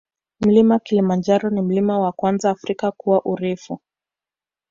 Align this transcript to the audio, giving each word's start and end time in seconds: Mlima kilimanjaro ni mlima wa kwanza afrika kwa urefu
Mlima 0.39 0.79
kilimanjaro 0.79 1.49
ni 1.49 1.61
mlima 1.61 1.99
wa 1.99 2.11
kwanza 2.11 2.49
afrika 2.49 2.91
kwa 2.91 3.25
urefu 3.25 3.79